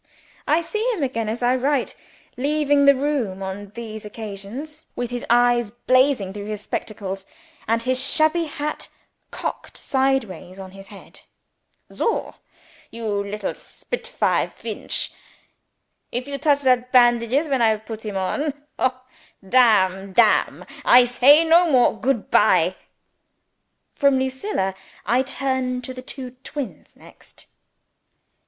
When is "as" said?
1.29-1.43